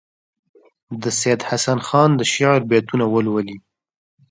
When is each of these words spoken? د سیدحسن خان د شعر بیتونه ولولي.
د 1.01 1.03
سیدحسن 1.19 1.79
خان 1.87 2.09
د 2.15 2.21
شعر 2.33 2.59
بیتونه 2.69 3.05
ولولي. 3.09 3.57